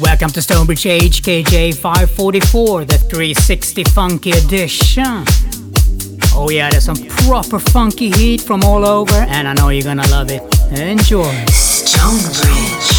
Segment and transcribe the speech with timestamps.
[0.00, 5.24] Welcome to Stonebridge HKJ 544, the 360 Funky Edition.
[6.34, 10.06] Oh, yeah, there's some proper funky heat from all over, and I know you're gonna
[10.08, 10.42] love it.
[10.70, 11.34] Enjoy.
[11.48, 12.97] Stonebridge.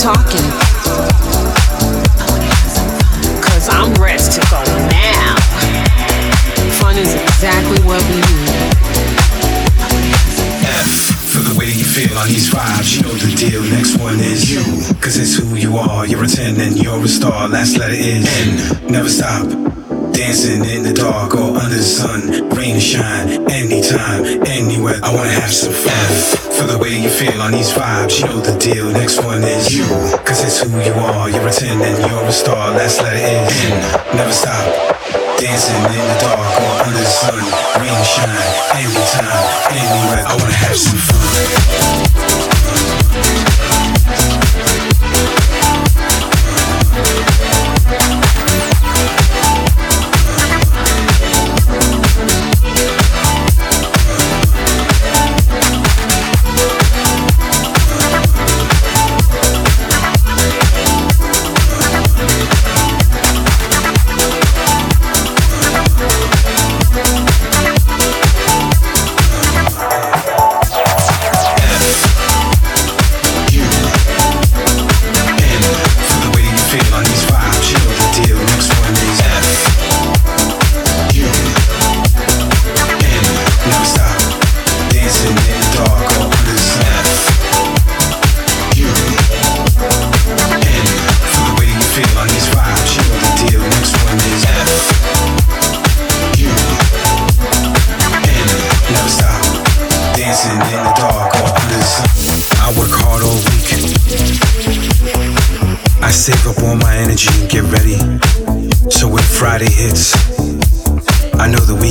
[0.00, 0.40] Talking?
[3.44, 5.36] Cause I'm ready to go now.
[6.80, 8.48] Fun is exactly what we need.
[10.64, 10.88] F
[11.28, 13.62] for the way you feel on these vibes, you know the deal.
[13.64, 14.62] Next one is you,
[15.02, 16.06] cause it's who you are.
[16.06, 17.46] You're a 10 and you're a star.
[17.50, 18.90] Last letter is N.
[18.90, 19.89] Never stop.
[20.20, 25.00] Dancing in the dark or under the sun, rain or shine, anytime, anywhere.
[25.02, 26.12] I wanna have some fun.
[26.52, 28.92] For the way you feel on these vibes, you know the deal.
[28.92, 29.88] Next one is you,
[30.20, 31.30] cause it's who you are.
[31.30, 32.70] You're a 10 and you're a star.
[32.76, 33.80] Last letter is N.
[34.14, 34.68] Never stop.
[35.40, 37.40] Dancing in the dark or under the sun,
[37.80, 38.28] rain or shine,
[38.76, 39.24] anytime,
[39.72, 40.20] anywhere.
[40.28, 41.30] I wanna have some fun.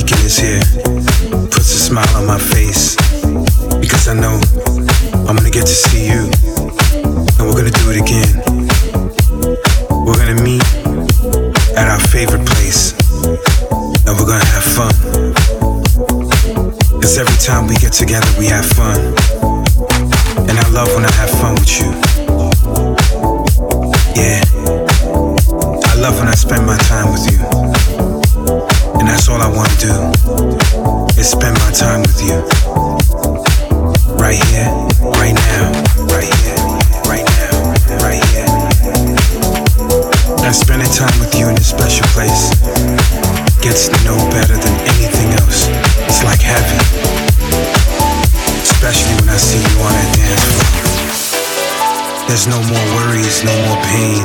[0.09, 0.61] Weekend is here.
[1.51, 2.95] Puts a smile on my face.
[3.79, 4.39] Because I know
[5.27, 6.31] I'm gonna get to see you.
[7.37, 8.41] And we're gonna do it again.
[10.05, 10.63] We're gonna meet
[11.77, 12.93] at our favorite place.
[14.05, 14.93] And we're gonna have fun.
[17.01, 18.97] Cause every time we get together, we have fun.
[20.49, 21.89] And I love when I have fun with you.
[24.15, 24.41] Yeah.
[25.85, 27.78] I love when I spend my time with you.
[28.99, 29.95] And that's all I wanna do.
[31.19, 32.37] Is spend my time with you.
[34.19, 34.69] Right here,
[35.15, 35.71] right now,
[36.11, 36.59] right here,
[37.07, 37.55] right now,
[38.03, 38.49] right here.
[40.43, 42.51] And spending time with you in a special place
[43.63, 45.67] gets know better than anything else.
[46.07, 46.79] It's like heaven.
[48.63, 50.79] Especially when I see you on that dance floor.
[52.27, 54.21] There's no more worries, no more pain,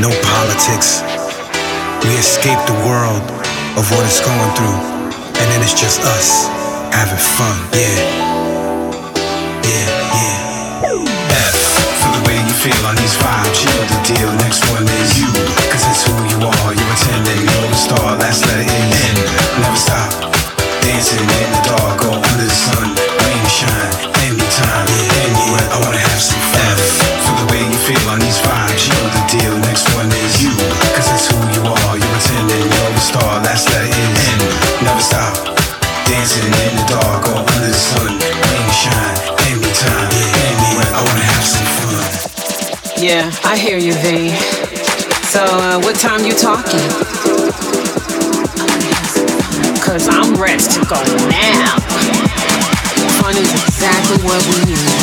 [0.00, 1.02] no politics.
[2.04, 3.35] We escape the world
[3.76, 4.80] of what it's going through,
[5.36, 6.48] and then it's just us
[6.96, 7.56] having fun.
[7.76, 8.24] Yeah.
[9.60, 11.28] Yeah, yeah.
[11.28, 11.56] F
[12.00, 13.45] for the way you feel on these vibes,
[43.96, 46.80] So, uh, what time you talking?
[49.80, 51.78] Cause I'm ready to go now.
[53.20, 54.95] Fun is exactly what we need.